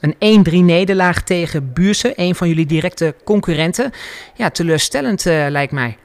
[0.00, 3.92] Een 1-3 nederlaag tegen Buurse, een van jullie directe concurrenten.
[4.34, 5.96] Ja, teleurstellend uh, lijkt mij.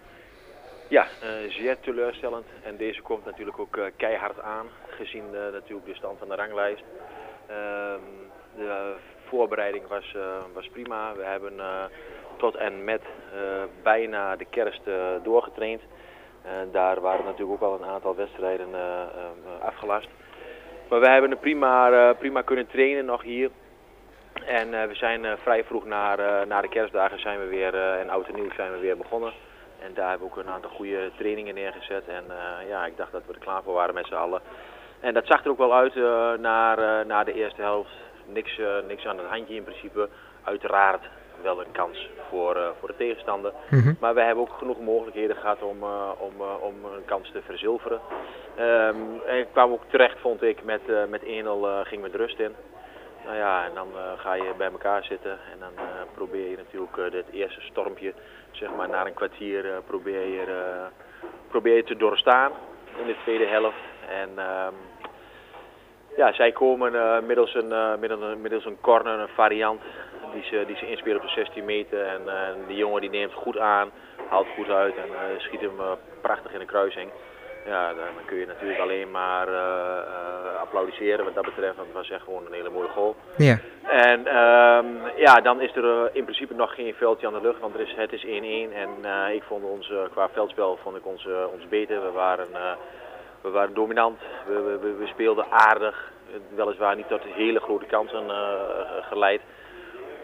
[0.88, 2.46] Ja, uh, zeer teleurstellend.
[2.64, 6.84] En deze komt natuurlijk ook uh, keihard aan, gezien natuurlijk de stand van de ranglijst.
[7.48, 8.00] Ehm,
[8.56, 8.94] de
[9.28, 10.16] voorbereiding was,
[10.54, 11.16] was prima.
[11.16, 11.54] We hebben
[12.38, 13.02] tot en met
[13.84, 14.82] bijna de kerst
[15.24, 15.82] doorgetraind.
[16.72, 18.68] daar waren natuurlijk ook al een aantal wedstrijden
[19.62, 20.08] afgelast.
[20.90, 23.50] Maar we hebben prima, prima kunnen trainen nog hier.
[24.46, 27.76] En uh, we zijn uh, vrij vroeg naar, uh, na de kerstdagen zijn we weer,
[27.76, 29.34] en oud en nieuw zijn we weer begonnen.
[29.80, 32.04] En daar hebben we ook een aantal goede trainingen neergezet.
[32.08, 32.24] En
[32.68, 34.42] ja, ik dacht dat we er klaar voor waren met z'n allen.
[35.00, 35.96] En dat zag er ook wel uit
[36.40, 37.92] naar, naar de eerste helft.
[38.26, 40.10] Niks, niks aan het handje in principe.
[40.44, 41.02] Uiteraard
[41.42, 43.54] wel een kans voor, voor de tegenstander.
[43.70, 43.98] Mm -hmm.
[44.00, 45.84] Maar we hebben ook genoeg mogelijkheden gehad om,
[46.18, 48.00] om, om een kans te verzilveren.
[48.60, 51.28] Um, en ik kwam ook terecht, vond ik, met, met 1-0
[51.84, 52.56] ging met rust in.
[53.26, 56.58] Nou ja, en dan uh, ga je bij elkaar zitten en dan uh, probeer je
[56.58, 58.14] natuurlijk uh, dit eerste stormpje,
[58.52, 60.46] zeg maar na een kwartier, probeer, je,
[61.48, 62.52] probeer te doorstaan
[63.00, 63.78] in de tweede helft.
[64.10, 64.74] En ehm,
[66.18, 69.82] ja, zij komen middels, een, middels, een, middels een corner, een variant,
[70.34, 72.06] die ze, die ze inspelen op de 16 meter.
[72.06, 72.22] En
[72.68, 73.92] die jongen die neemt goed aan,
[74.30, 75.80] haalt goed uit en schiet hem
[76.22, 77.12] prachtig in de kruising.
[77.66, 81.98] Ja, dan kun je natuurlijk alleen maar uh, uh, applaudisseren wat dat betreft, want het
[81.98, 83.16] was echt gewoon een hele mooie goal.
[83.38, 83.60] Ja.
[83.88, 87.60] En um, ja, dan is er uh, in principe nog geen veldje aan de lucht,
[87.60, 88.28] want er is, het is 1-1
[88.74, 88.90] en
[89.34, 92.02] ik vond ons qua veldspel vond ik ons, ons beter.
[92.02, 92.48] We waren,
[93.42, 96.12] we waren dominant, we, we, we, speelden aardig,
[96.56, 98.32] weliswaar niet tot hele grote kansen
[99.02, 99.42] geleid.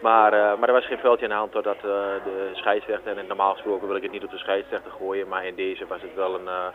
[0.00, 1.82] Maar, uh, maar er was geen veldje aan de hand totdat uh,
[2.24, 5.54] de scheidsrechter, en normaal gesproken wil ik het niet op de scheidsrechter gooien, maar in
[5.54, 6.66] deze was het wel een, uh,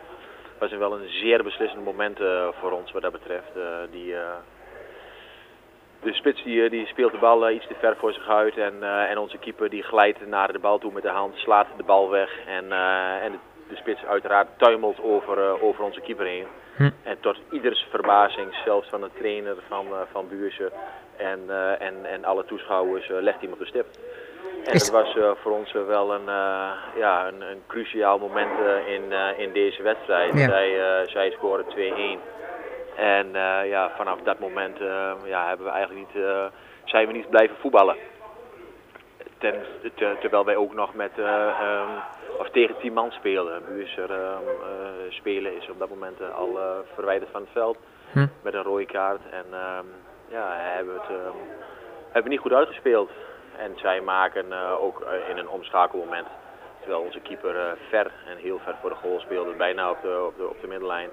[0.63, 2.17] was het wel een zeer beslissend moment
[2.59, 3.51] voor ons wat dat betreft.
[3.91, 4.15] die,
[6.01, 9.17] de spits die, die speelt de bal iets te ver voor zich uit en, en
[9.17, 12.29] onze keeper die glijdt naar de bal toe met de hand, slaat de bal weg
[12.47, 12.71] en,
[13.21, 13.37] en de,
[13.69, 16.47] de spits uiteraard tuimelt over, over onze keeper heen.
[16.75, 16.89] Hm.
[17.03, 20.71] En tot ieders verbazing, zelfs van de trainer van, van Buurse,
[21.17, 21.39] en,
[21.79, 23.85] en, en alle toeschouwers legt hij hem op de stip.
[24.65, 26.25] En dat was uh, voor ons wel een,
[26.95, 28.51] ja, een, een, cruciaal moment
[28.87, 29.03] in,
[29.37, 30.33] in deze wedstrijd.
[30.33, 30.49] Ja.
[30.49, 31.69] Zij, zij scoren 2-1.
[32.95, 33.27] En
[33.67, 34.77] ja, vanaf dat moment
[35.25, 36.23] ja, hebben we eigenlijk niet,
[36.83, 37.95] zijn we niet blijven voetballen.
[39.37, 39.55] Ten,
[39.95, 41.25] te, terwijl wij ook nog met, um,
[42.39, 43.61] of tegen 10 man spelen.
[43.67, 44.41] Buurser um,
[45.09, 46.59] spelen is op dat moment al
[46.93, 47.77] verwijderd van het veld
[48.11, 48.27] hm.
[48.41, 49.21] met een rode kaart.
[49.31, 49.85] En, um,
[50.27, 51.35] ja, hebben het um,
[52.11, 53.09] hebben niet goed uitgespeeld.
[53.57, 56.27] En zij maken uh, ook uh, in een omschakelmoment,
[56.79, 60.23] terwijl onze keeper uh, ver en heel ver voor de goal speelde, bijna op de,
[60.27, 61.09] op de, op de middenlijn.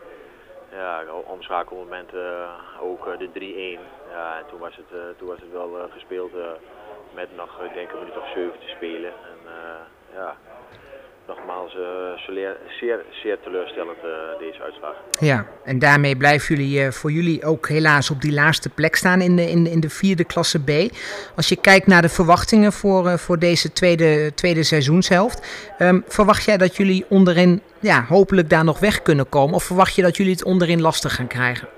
[0.72, 2.10] Ja, omschakelmoment
[2.80, 4.10] ook de 3-1.
[4.10, 6.32] Ja, en toen was het, toen was het wel gespeeld
[7.14, 9.10] met nog, ik denk, een minuut of 7 te spelen.
[9.10, 9.38] En,
[10.14, 10.36] ja,
[11.34, 11.82] nogmaals uh,
[12.78, 14.94] zeer, zeer teleurstellend uh, deze uitslag.
[15.18, 19.20] Ja, en daarmee blijven jullie uh, voor jullie ook helaas op die laatste plek staan
[19.20, 20.70] in de, in, in de vierde klasse B.
[21.36, 25.38] Als je kijkt naar de verwachtingen voor, voor deze tweede, tweede seizoenshelft,
[25.78, 29.54] um, verwacht jij dat jullie onderin ja, hopelijk daar nog weg kunnen komen?
[29.54, 31.68] Of verwacht je dat jullie het onderin lastig gaan krijgen?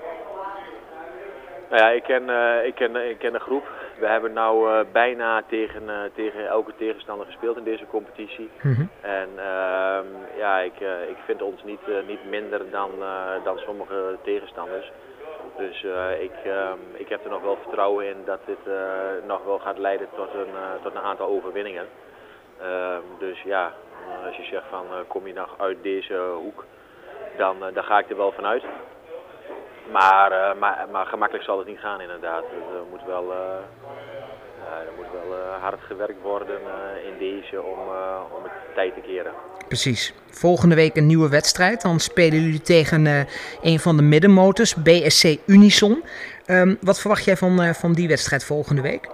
[1.69, 2.23] Nou ja, ik ken,
[2.65, 3.65] ik ken, ik ken de groep.
[3.99, 8.49] We hebben nou uh, bijna tegen, uh, tegen elke tegenstander gespeeld in deze competitie.
[8.61, 8.89] Mm -hmm.
[9.01, 12.91] En uh, ja, ik, uh, ik vind ons niet, niet minder dan,
[13.43, 14.91] dan sommige tegenstanders.
[15.57, 15.85] Dus
[16.19, 18.73] ik, ehm, ik heb er nog wel vertrouwen in dat dit
[19.27, 21.85] nog wel gaat leiden tot een, tot een aantal overwinningen.
[22.61, 23.73] Ehm, dus ja,
[24.25, 26.65] als je zegt van kom je nog uit deze hoek,
[27.37, 28.63] dan, dan ga ik er wel vanuit.
[29.91, 32.41] Maar, uh, maar, maar gemakkelijk zal het niet gaan inderdaad.
[32.41, 33.37] Dus er moet wel, uh,
[34.59, 36.59] uh, er moet wel hard gewerkt worden
[37.05, 37.79] in deze om,
[38.37, 39.31] om het tijd te keren.
[39.67, 40.13] Precies.
[40.29, 41.81] Volgende week een nieuwe wedstrijd.
[41.81, 43.05] Dan spelen jullie tegen
[43.61, 46.03] een van de middenmotors, BSC Unison.
[46.47, 49.11] Um, wat verwacht jij van, van die wedstrijd volgende week?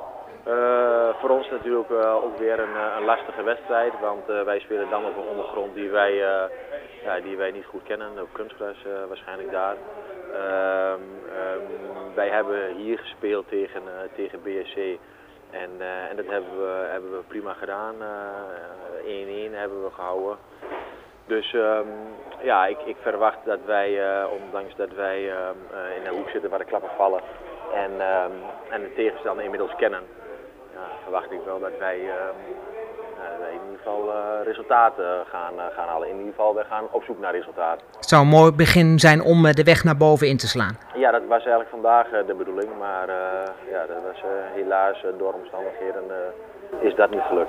[1.19, 1.91] voor ons natuurlijk
[2.23, 3.93] ook weer een, een, lastige wedstrijd.
[4.01, 6.13] Want wij spelen dan op een ondergrond die wij,
[7.03, 8.21] ja, die wij niet goed kennen.
[8.21, 8.77] Op kunstgras
[9.07, 9.75] waarschijnlijk daar.
[10.33, 11.01] Um,
[11.39, 14.77] um, wij hebben hier gespeeld tegen, uh, tegen BSC
[15.51, 17.95] en, uh, en dat hebben we, hebben we prima gedaan.
[17.95, 20.37] 1-1 uh, hebben we gehouden.
[21.25, 21.87] Dus um,
[22.41, 25.23] ja, ik, ik, verwacht dat wij, ondanks dat wij
[25.95, 27.21] in een hoek zitten waar de klappen vallen
[27.73, 27.91] en,
[28.69, 30.01] en de tegenstander inmiddels kennen,
[30.73, 31.99] ja, verwacht ik wel dat wij
[33.53, 34.01] in ieder geval
[34.43, 36.09] resultaten gaan, gaan halen.
[36.09, 37.85] In ieder geval, we gaan op zoek naar resultaten.
[37.95, 40.77] Het zou een mooi begin zijn om de weg naar boven in te slaan.
[40.95, 43.07] Ja, dat was eigenlijk vandaag de bedoeling, maar
[43.71, 44.23] ja, dat was
[44.55, 46.03] helaas door omstandigheden
[46.79, 47.47] is dat niet gelukt.